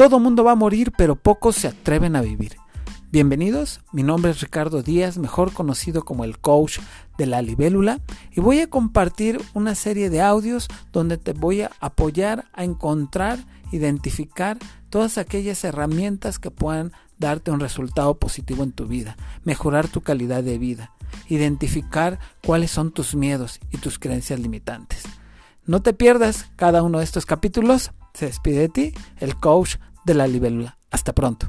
[0.00, 2.56] Todo mundo va a morir, pero pocos se atreven a vivir.
[3.12, 6.78] Bienvenidos, mi nombre es Ricardo Díaz, mejor conocido como el coach
[7.18, 8.00] de la libélula,
[8.30, 13.40] y voy a compartir una serie de audios donde te voy a apoyar a encontrar,
[13.72, 14.56] identificar
[14.88, 20.42] todas aquellas herramientas que puedan darte un resultado positivo en tu vida, mejorar tu calidad
[20.42, 20.92] de vida,
[21.28, 25.02] identificar cuáles son tus miedos y tus creencias limitantes.
[25.66, 27.92] No te pierdas cada uno de estos capítulos.
[28.12, 29.76] Se despide de ti el coach
[30.10, 30.76] de la libélula.
[30.90, 31.46] Hasta pronto.